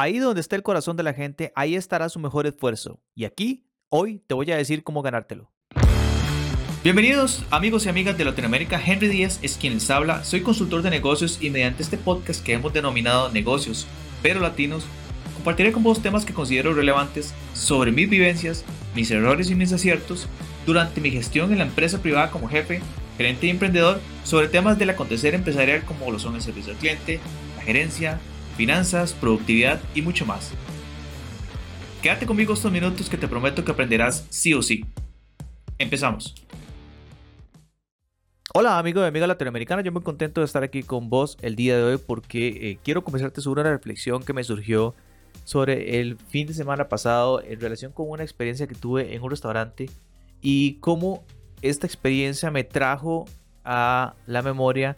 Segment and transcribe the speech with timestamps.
[0.00, 3.02] Ahí donde está el corazón de la gente, ahí estará su mejor esfuerzo.
[3.14, 5.52] Y aquí, hoy, te voy a decir cómo ganártelo.
[6.82, 10.88] Bienvenidos amigos y amigas de Latinoamérica, Henry Díaz es quien les habla, soy consultor de
[10.88, 13.86] negocios y mediante este podcast que hemos denominado Negocios,
[14.22, 14.86] pero Latinos,
[15.34, 18.64] compartiré con vos temas que considero relevantes sobre mis vivencias,
[18.94, 20.28] mis errores y mis aciertos
[20.64, 22.80] durante mi gestión en la empresa privada como jefe,
[23.18, 27.20] gerente y emprendedor sobre temas del acontecer empresarial como lo son el servicio al cliente,
[27.58, 28.18] la gerencia,
[28.60, 30.52] finanzas, productividad y mucho más.
[32.02, 34.84] Quédate conmigo estos minutos que te prometo que aprenderás sí o sí.
[35.78, 36.34] Empezamos.
[38.52, 41.74] Hola amigo y amiga latinoamericana, yo muy contento de estar aquí con vos el día
[41.74, 44.94] de hoy porque eh, quiero comenzarte sobre una reflexión que me surgió
[45.44, 49.30] sobre el fin de semana pasado en relación con una experiencia que tuve en un
[49.30, 49.88] restaurante
[50.42, 51.24] y cómo
[51.62, 53.24] esta experiencia me trajo
[53.64, 54.96] a la memoria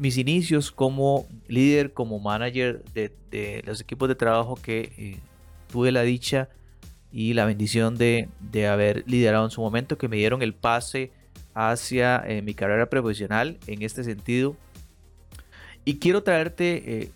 [0.00, 5.18] mis inicios como líder, como manager de, los equipos de trabajo que eh,
[5.70, 6.48] tuve la dicha
[7.12, 8.28] y la bendición de,
[8.66, 11.12] haber liderado en su momento, que me dieron el pase
[11.52, 14.56] hacia eh, mi carrera profesional en este sentido.
[15.84, 17.10] Y quiero traerte eh,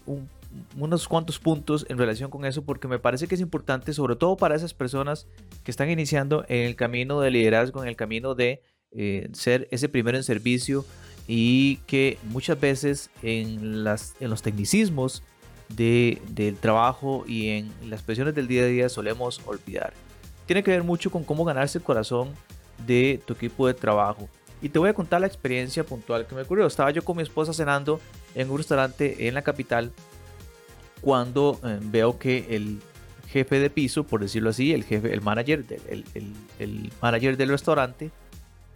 [0.76, 4.36] unos cuantos puntos en relación con eso porque me parece que es importante, sobre todo
[4.36, 5.26] para esas personas
[5.62, 8.62] que están iniciando en el camino de liderazgo, en el camino de
[9.32, 10.84] ser ese primero en servicio,
[11.26, 15.22] y que muchas veces en, los tecnicismos
[15.68, 19.92] de, del trabajo y en las presiones del día a día solemos olvidar.
[20.46, 22.30] Tiene que ver mucho con cómo ganarse el corazón
[22.86, 24.28] de tu equipo de trabajo.
[24.60, 26.66] Y te voy a contar la experiencia puntual que me ocurrió.
[26.66, 28.00] Estaba yo con mi esposa cenando
[28.34, 29.92] en un restaurante en la capital
[31.00, 32.80] cuando eh, veo que el
[33.28, 37.48] jefe de piso, por decirlo así, el jefe, el manager, el, el, el manager del
[37.50, 38.10] restaurante,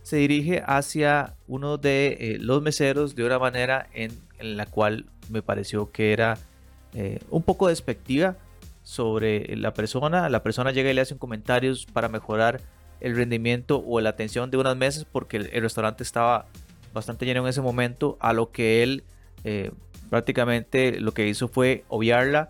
[0.09, 5.42] se dirige hacia uno de eh, los meseros de una manera en, la cual me
[5.42, 6.39] pareció que era
[6.95, 8.39] eh, un poco despectiva
[8.83, 10.31] sobre la persona.
[10.31, 12.62] La persona llega y le hace comentarios para mejorar
[13.00, 16.47] el rendimiento o la atención de unas mesas porque el, restaurante estaba
[16.94, 19.05] bastante lleno en ese momento, a lo que él
[19.44, 19.72] eh,
[20.09, 22.49] prácticamente lo que hizo fue obviarla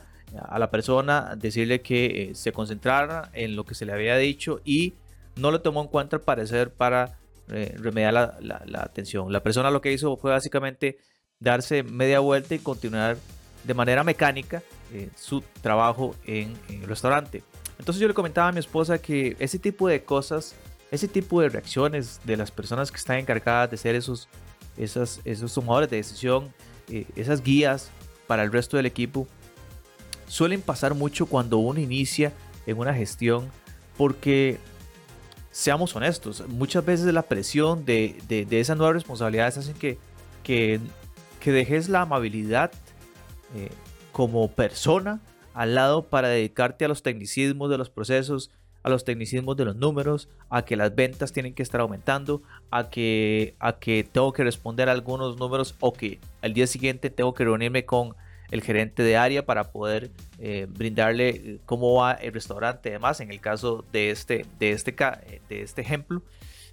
[0.49, 4.95] a la persona, decirle que se concentrara en lo que se le había dicho y
[5.35, 7.19] no le tomó en cuenta al parecer para
[7.51, 9.33] eh, remediar la, atención.
[9.33, 10.99] La persona lo que hizo fue básicamente
[11.39, 13.17] darse media vuelta y continuar
[13.65, 17.43] de manera mecánica eh, su trabajo en, el restaurante.
[17.79, 20.55] Entonces yo le comentaba a mi esposa que ese tipo de cosas,
[20.91, 24.29] ese tipo de reacciones de las personas que están encargadas de ser esos,
[24.77, 26.53] esos tomadores de decisión,
[26.91, 27.91] eh, esas guías
[28.27, 29.27] para el resto del equipo,
[30.27, 32.33] suelen pasar mucho cuando uno inicia
[32.67, 33.51] en una gestión
[33.97, 34.59] porque
[35.59, 39.99] seamos honestos, muchas veces la presión de, de, esas nuevas responsabilidades hacen que,
[40.45, 40.79] que,
[41.41, 42.71] que dejes la amabilidad
[43.57, 43.69] eh,
[44.13, 45.21] como persona
[45.55, 48.53] al lado para dedicarte a los tecnicismos de los procesos,
[48.85, 52.41] a los tecnicismos de los números, a que las ventas tienen que estar aumentando,
[52.71, 57.11] a que, a que tengo que responder a algunos números o que al día siguiente
[57.11, 58.15] tengo que reunirme con
[58.51, 63.31] el gerente de área para poder eh, brindarle eh, cómo va el restaurante, además, en
[63.31, 64.93] el caso de este, de, este,
[65.49, 66.23] de este ejemplo.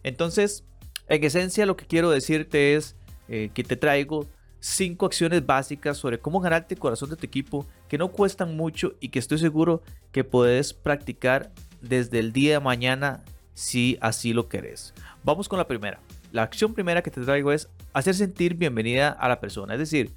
[0.03, 0.63] Entonces,
[1.07, 2.95] en esencia, lo que quiero decirte es
[3.27, 4.27] eh, que te traigo
[4.59, 8.93] cinco acciones básicas sobre cómo ganarte el corazón de tu equipo que no cuestan mucho
[8.99, 14.49] y que estoy seguro que puedes practicar desde el día de mañana si así lo
[14.49, 14.93] querés.
[15.23, 15.99] Vamos con la primera.
[16.31, 19.73] La acción primera que te traigo es hacer sentir bienvenida a la persona.
[19.73, 20.11] Es decir,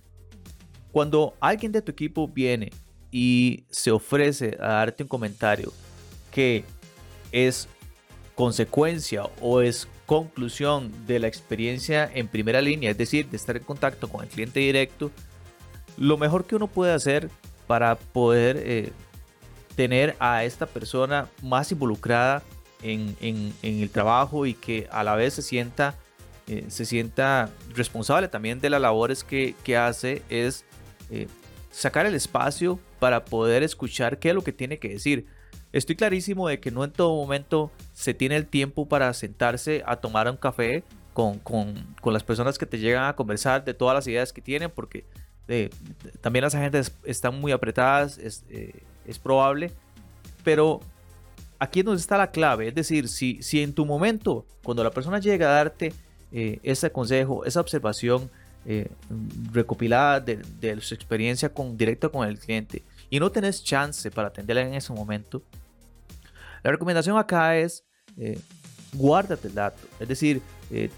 [0.98, 2.72] cuando alguien de tu equipo viene
[3.12, 5.72] y se ofrece a darte un comentario
[6.32, 6.64] que
[7.30, 7.68] es
[8.34, 13.62] consecuencia o es conclusión de la experiencia en primera línea, es decir, de estar en
[13.62, 15.12] contacto con el cliente directo,
[15.96, 17.30] lo mejor que uno puede hacer
[17.68, 18.90] para poder eh,
[19.76, 22.42] tener a esta persona más involucrada
[22.82, 25.94] en, el trabajo y que a la vez se sienta,
[26.48, 30.64] eh, se sienta responsable también de las labores que, que hace es
[31.10, 31.28] eh,
[31.70, 35.26] sacar el espacio para poder escuchar qué es lo que tiene que decir.
[35.72, 39.96] Estoy clarísimo de que no en todo momento se tiene el tiempo para sentarse a
[39.96, 41.40] tomar un café con,
[42.04, 45.04] las personas que te llegan a conversar de todas las ideas que tienen, porque
[45.48, 45.68] eh,
[46.20, 48.72] también las agentes están muy apretadas, eh,
[49.04, 49.72] es, probable,
[50.44, 50.80] pero
[51.58, 54.90] aquí es donde está la clave, es decir, si, si en tu momento, cuando la
[54.90, 55.92] persona llega a darte
[56.30, 58.30] ese consejo, esa observación,
[58.66, 58.90] eh,
[59.52, 64.62] recopilada de, su experiencia con, directa con el cliente y no tenés chance para atenderla
[64.62, 65.42] en ese momento,
[66.62, 67.84] la recomendación acá es
[68.16, 68.38] eh,
[68.92, 69.80] guárdate el dato.
[70.00, 70.90] Es decir, eh,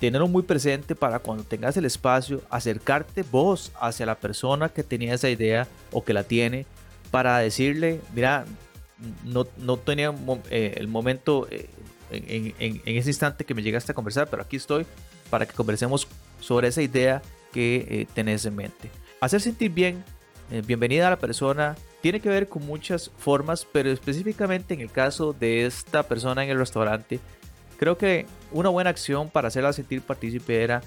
[0.00, 5.14] tenerlo muy presente para cuando tengas el espacio, acercarte vos hacia la persona que tenía
[5.14, 6.66] esa idea o que la tiene
[7.10, 8.44] para decirle, mira,
[9.24, 10.14] no, no tenía
[10.50, 11.68] eh, el momento eh,
[12.10, 14.86] en, en, ese instante que me llegaste a conversar, pero aquí estoy
[15.30, 16.06] para que conversemos
[16.40, 18.90] sobre esa idea que eh, tenés en mente.
[19.20, 20.04] Hacer sentir bien,
[20.66, 25.32] bienvenida a la persona, tiene que ver con muchas formas, pero específicamente en el caso
[25.32, 27.20] de esta persona en el restaurante,
[27.78, 30.82] creo que una buena acción para hacerla sentir partícipe era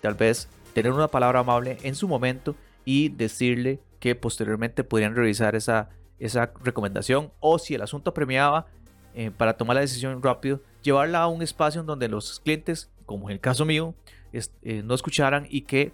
[0.00, 5.54] tal vez tener una palabra amable en su momento y decirle que posteriormente podrían revisar
[5.54, 8.66] esa, esa recomendación o si el asunto premiaba
[9.14, 13.28] eh, para tomar la decisión rápido, llevarla a un espacio en donde los clientes, como
[13.28, 13.94] en el caso mío,
[14.32, 15.92] eh, no escucharan y que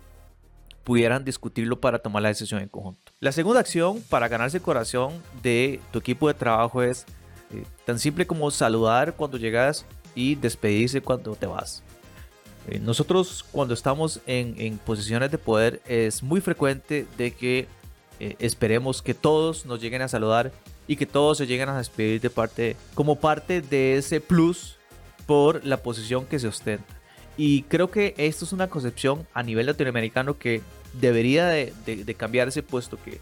[0.84, 3.12] pudieran discutirlo para tomar la decisión en conjunto.
[3.18, 7.04] La segunda acción para ganarse el corazón de tu equipo de trabajo es
[7.52, 9.84] eh, tan simple como saludar cuando llegas
[10.14, 11.82] y despedirse cuando te vas.
[12.80, 17.68] nosotros cuando estamos en, en, posiciones de poder es muy frecuente de que
[18.18, 20.52] eh, esperemos que todos nos lleguen a saludar
[20.86, 24.76] y que todos se lleguen a despedir de parte, como parte de ese plus
[25.26, 26.95] por la posición que se ostenta.
[27.36, 30.62] Y creo que esto es una concepción a nivel latinoamericano que
[31.00, 33.20] debería de, de cambiarse, puesto que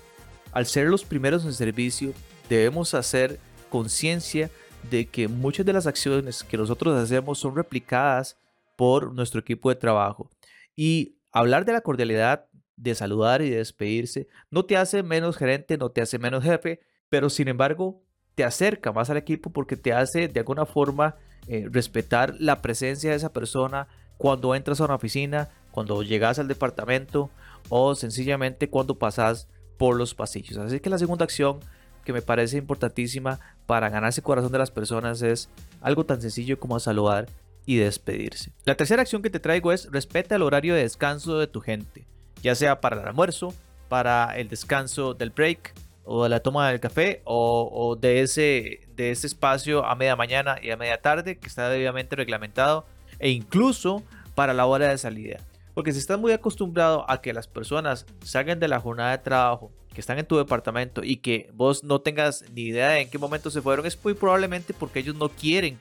[0.53, 2.13] al ser los primeros en servicio
[2.49, 3.41] debemos hacer
[3.71, 4.51] conciencia
[4.91, 8.37] de que muchas de las acciones que nosotros hacemos son replicadas
[8.77, 10.31] por nuestro equipo de trabajo.
[10.77, 12.47] Y hablar de la cordialidad
[12.77, 16.81] de saludar y de despedirse, no te hace menos gerente, no te hace menos jefe,
[17.09, 18.03] pero sin embargo
[18.35, 21.17] te acerca más al equipo porque te hace de alguna forma
[21.47, 26.49] eh, respetar la presencia de esa persona cuando entras a una oficina, cuando llegas al
[26.49, 27.31] departamento
[27.69, 30.59] o sencillamente cuando pasas por los pasillos.
[30.59, 31.61] Así que la segunda acción
[32.05, 35.49] que me parece importantísima para ganarse el corazón de las personas es
[35.81, 37.27] algo tan sencillo como saludar
[37.67, 38.53] y despedirse.
[38.65, 42.07] La tercera acción que te traigo es respeta el horario de descanso de tu gente
[42.45, 43.55] ya sea para el almuerzo,
[43.89, 45.73] para el descanso del break
[46.05, 50.71] o la toma del café o, de, ese, de ese espacio a media mañana y
[50.71, 52.87] a media tarde que está debidamente reglamentado
[53.19, 54.03] e incluso
[54.35, 55.39] para la hora de salida.
[55.75, 59.73] Porque si estás muy acostumbrado a que las personas salgan de la jornada de trabajo,
[59.93, 63.19] que están en tu departamento y que vos no tengas ni idea de en qué
[63.19, 65.79] momento se fueron, es muy probablemente porque ellos no quieren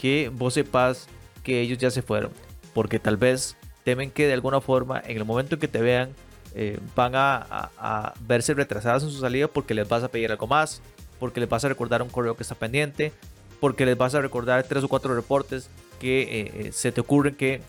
[0.00, 1.08] que vos sepas
[1.42, 2.30] que ellos ya se fueron.
[2.74, 6.10] Porque tal vez temen que de alguna forma en el momento en que te vean
[6.58, 10.80] eh, van a, verse retrasadas en su salida porque les vas a pedir algo más,
[11.20, 13.12] porque les vas a recordar un correo que está pendiente,
[13.60, 15.68] porque les vas a recordar tres o cuatro reportes
[15.98, 17.60] que eh, eh, se te ocurren que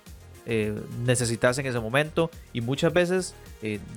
[1.05, 2.31] necesitas en ese momento.
[2.53, 3.35] Y muchas veces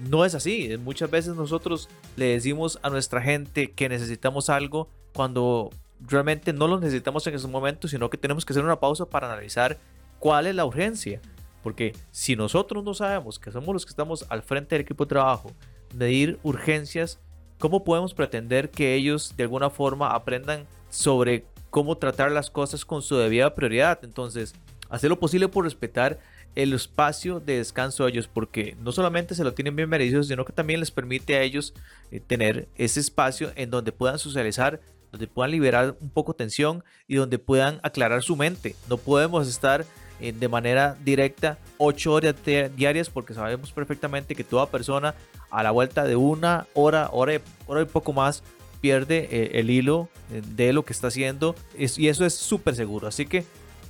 [0.08, 5.70] no es así, muchas veces nosotros le decimos a nuestra gente que necesitamos algo cuando
[6.00, 9.30] realmente no lo necesitamos en ese momento, sino que tenemos que hacer una pausa para
[9.30, 9.78] analizar
[10.18, 11.20] cuál es la urgencia.
[11.62, 15.10] Porque si nosotros no sabemos que somos los que estamos al frente del equipo de
[15.10, 15.52] trabajo,
[15.94, 17.18] medir urgencias,
[17.58, 23.02] ¿cómo podemos pretender que ellos de alguna forma aprendan sobre cómo tratar las cosas con
[23.02, 24.00] su debida prioridad?
[24.02, 24.54] Entonces,
[24.88, 26.18] hacer lo posible por respetar
[26.56, 30.44] el espacio de descanso de ellos, porque no solamente se lo tienen bien merecido, sino
[30.44, 31.74] que también les permite a ellos
[32.10, 34.80] eh, tener ese espacio en donde puedan socializar,
[35.12, 38.74] donde puedan liberar un poco tensión y donde puedan aclarar su mente.
[38.88, 39.84] No podemos estar
[40.20, 42.34] eh, de manera directa 8 horas
[42.76, 45.14] diarias porque sabemos perfectamente que toda persona
[45.50, 48.42] a la vuelta de una hora, hora, hora y poco más
[48.80, 53.08] pierde eh, el hilo eh, de lo que está haciendo y eso es súper seguro.
[53.08, 53.44] Así que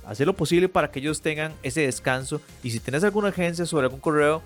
[0.05, 3.85] hacer lo posible para que ellos tengan ese descanso y si tienes alguna agencia sobre
[3.85, 4.41] algún correo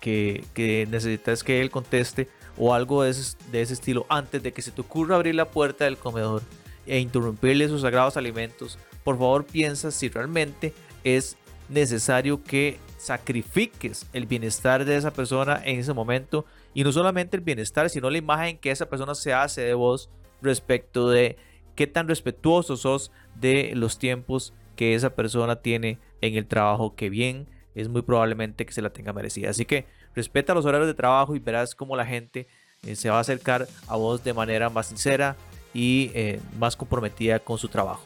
[0.00, 4.52] que, que, necesitas que él conteste o algo de ese, de ese estilo antes de
[4.52, 6.42] que se te ocurra abrir la puerta del comedor
[6.86, 14.26] e interrumpirle sus sagrados alimentos, por favor piensa si realmente es necesario que sacrifiques el
[14.26, 16.44] bienestar de esa persona en ese momento
[16.74, 20.10] y no solamente el bienestar, sino la imagen que esa persona se hace de vos
[20.42, 21.36] respecto de
[21.74, 27.08] qué tan respetuoso sos de los tiempos que esa persona tiene en el trabajo, que
[27.08, 29.50] bien es muy probablemente que se la tenga merecida.
[29.50, 32.46] Así que respeta los horarios de trabajo y verás cómo la gente
[32.84, 35.36] eh, se va a acercar a vos de manera más sincera
[35.72, 38.04] y eh, más comprometida con su trabajo.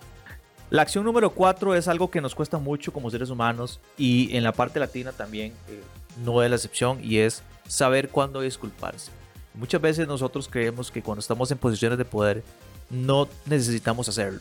[0.71, 4.45] La acción número 4 es algo que nos cuesta mucho como seres humanos y en
[4.45, 5.83] la parte latina también eh,
[6.23, 9.11] no es la excepción y es saber cuándo disculparse.
[9.55, 12.45] Muchas veces nosotros creemos que cuando estamos en posiciones de poder
[12.91, 14.41] no necesitamos hacerlo.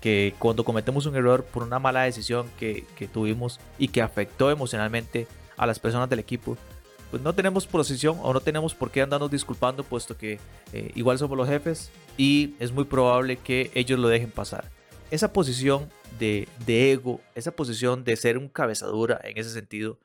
[0.00, 5.26] Que cuando cometemos un error por una mala decisión que, tuvimos y que afectó emocionalmente
[5.56, 6.56] a las personas del equipo,
[7.10, 10.38] pues no tenemos posición o no tenemos por qué andarnos disculpando puesto que
[10.72, 14.77] eh, igual somos los jefes y es muy probable que ellos lo dejen pasar
[15.10, 15.88] esa posición
[16.18, 19.98] de, ego, esa posición de ser un cabezadura en ese sentido,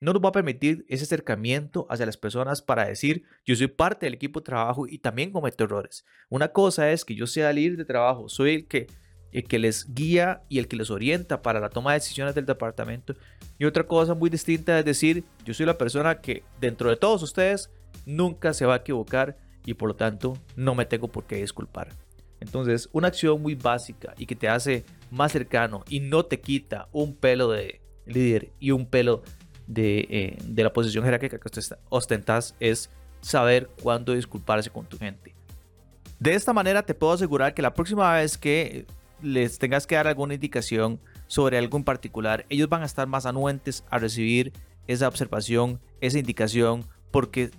[0.00, 4.06] no nos va a permitir ese acercamiento hacia las personas para decir, yo soy parte
[4.06, 6.06] del equipo de trabajo y también cometo errores.
[6.30, 8.86] Una cosa es que yo sea líder de trabajo, soy el que,
[9.32, 12.46] el que les guía y el que les orienta para la toma de decisiones del
[12.46, 13.14] departamento.
[13.58, 17.22] Y otra cosa muy distinta es decir, yo soy la persona que dentro de todos
[17.22, 17.70] ustedes
[18.06, 19.36] nunca se va a equivocar
[19.66, 21.88] y por lo tanto no me tengo por qué disculpar.
[22.40, 26.88] Entonces, una acción muy básica y que te hace más cercano y no te quita
[26.92, 29.22] un pelo de líder y un pelo
[29.76, 35.34] eh, de, la posición jerárquica que ostentas es saber cuándo disculparse con tu gente.
[36.18, 38.86] De esta manera te puedo asegurar que la próxima vez que
[39.22, 43.26] les tengas que dar alguna indicación sobre algo en particular, ellos van a estar más
[43.26, 44.52] anuentes a recibir
[44.86, 47.50] esa observación, esa indicación, porque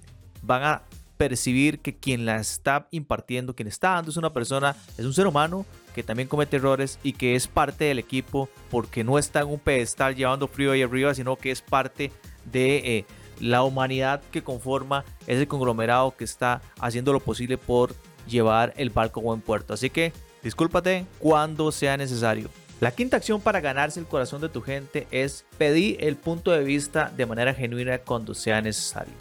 [0.41, 0.83] van a
[1.21, 5.27] percibir que quien la está impartiendo, quien está dando es una persona, es un ser
[5.27, 9.49] humano que también comete errores y que es parte del equipo porque no está en
[9.49, 12.11] un pedestal llevando frío ahí arriba, sino que es parte
[12.51, 13.05] de eh,
[13.39, 17.93] la humanidad que conforma ese conglomerado que está haciendo lo posible por
[18.27, 19.75] llevar el barco a buen puerto.
[19.75, 22.49] Así que discúlpate cuando sea necesario.
[22.79, 26.63] La quinta acción para ganarse el corazón de tu gente es pedir el punto de
[26.63, 29.13] vista de manera genuina cuando sea necesario.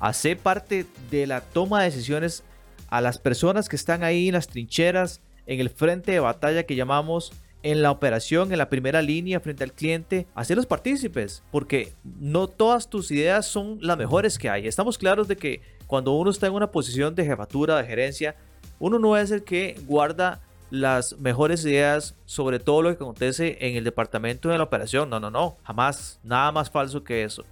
[0.00, 2.42] Hacer parte de la toma de decisiones
[2.88, 6.76] a las personas que están ahí en las trincheras en el frente de batalla que
[6.76, 12.48] llamamos en la operación, en la primera línea frente al cliente, hacerlos partícipes, porque no
[12.48, 14.66] todas tus ideas son las mejores que hay.
[14.66, 18.36] Estamos claros de que cuando uno está en una posición de jefatura, de gerencia,
[18.78, 20.40] uno no es el que guarda
[20.70, 25.10] las mejores ideas sobre todo lo que acontece en el departamento de la operación.
[25.10, 27.44] No, no, no, jamás, nada más falso que eso.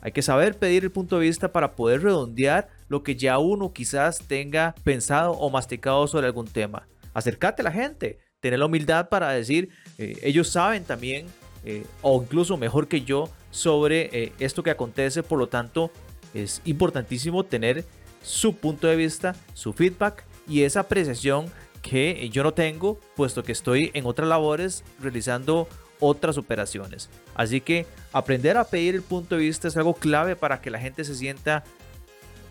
[0.00, 3.72] Hay que saber pedir el punto de vista para poder redondear lo que ya uno
[3.72, 6.86] quizás tenga pensado o masticado sobre algún tema
[7.18, 11.26] acércate a la gente, tener la humildad para decir, eh, ellos saben también,
[11.64, 15.90] eh, o incluso mejor que yo, sobre eh, esto que acontece, por lo tanto,
[16.34, 17.84] es importantísimo tener
[18.22, 21.46] su punto de vista, su feedback y esa apreciación
[21.82, 25.68] que yo no tengo, puesto que estoy en otras labores realizando
[26.00, 27.08] otras operaciones.
[27.34, 30.78] Así que aprender a pedir el punto de vista es algo clave para que la
[30.78, 31.64] gente se sienta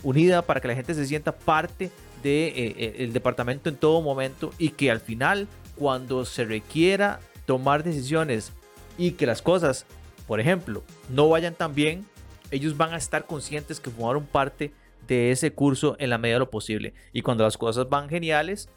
[0.04, 1.92] unida, para que la gente se sienta parte
[2.24, 7.20] del de, eh, el departamento en todo momento y que al final, cuando se requiera
[7.46, 8.52] tomar decisiones
[8.98, 9.86] y que las cosas,
[10.28, 12.06] por ejemplo, no vayan tan bien,
[12.52, 14.72] ellos van a estar conscientes que formaron parte
[15.08, 16.94] de ese curso en la medida de lo posible.
[17.14, 18.76] Y cuando las cosas van geniales, eh,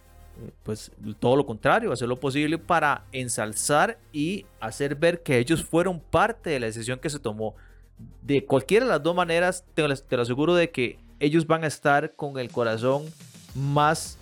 [0.62, 6.00] pues todo lo contrario, hacer lo posible para ensalzar y hacer ver que ellos fueron
[6.00, 7.54] parte de la decisión que se tomó.
[8.22, 11.66] De cualquiera de las dos maneras, te, te lo aseguro de que ellos van a
[11.66, 13.04] estar con el corazón
[13.54, 14.18] más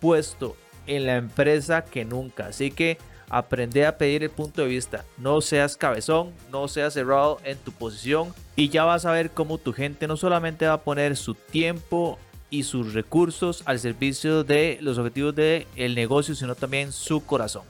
[0.00, 2.46] puesto en la empresa que nunca.
[2.46, 2.98] Así que
[3.28, 5.04] aprende a pedir el punto de vista.
[5.18, 9.58] No seas cabezón, no seas cerrado en tu posición y ya vas a ver cómo
[9.58, 12.18] tu gente no solamente va a poner su tiempo
[12.50, 17.64] y sus recursos al servicio de los objetivos del el negocio, sino también su corazón.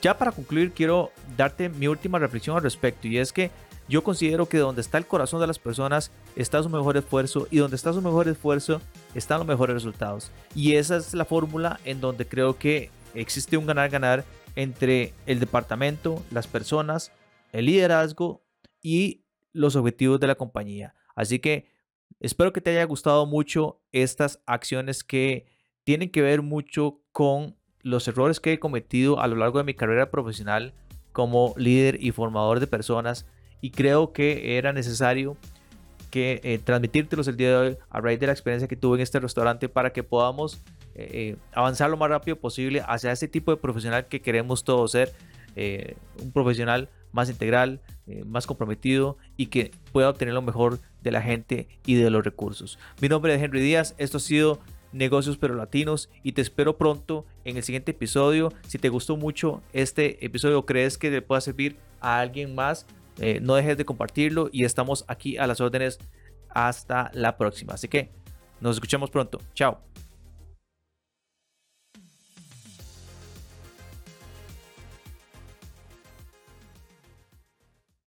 [0.00, 3.50] Ya para concluir, quiero darte mi última reflexión al respecto y es que
[3.88, 7.58] yo considero que donde está el corazón de las personas está su mejor esfuerzo y
[7.58, 8.80] donde está su mejor esfuerzo
[9.14, 10.30] están los mejores resultados.
[10.54, 14.24] Y esa es la fórmula en donde creo que existe un ganar-ganar
[14.56, 17.12] entre el departamento, las personas,
[17.52, 18.42] el liderazgo
[18.80, 20.94] y los objetivos de la compañía.
[21.14, 21.66] Así que
[22.22, 25.44] espero que te haya gustado mucho estas acciones que
[25.84, 29.74] tienen que ver mucho con los errores que he cometido a lo largo de mi
[29.74, 30.72] carrera profesional
[31.10, 33.26] como líder y formador de personas
[33.60, 35.36] y creo que era necesario
[36.10, 39.02] que eh, transmitírtelos el día de hoy a raíz de la experiencia que tuve en
[39.02, 40.62] este restaurante para que podamos
[40.94, 44.92] eh, eh, avanzar lo más rápido posible hacia ese tipo de profesional que queremos todos
[44.92, 45.12] ser,
[46.22, 47.80] un profesional más integral,
[48.26, 52.78] más comprometido y que pueda obtener lo mejor de la gente y de los recursos.
[53.00, 54.60] Mi nombre es Henry Díaz, esto ha sido
[54.92, 58.52] negocios pero latinos y te espero pronto en el siguiente episodio.
[58.66, 62.86] Si te gustó mucho este episodio crees que le pueda servir a alguien más,
[63.18, 65.98] eh, no dejes de compartirlo y estamos aquí a las órdenes
[66.50, 67.74] hasta la próxima.
[67.74, 68.10] Así que
[68.60, 69.38] nos escuchamos pronto.
[69.54, 69.80] Chao.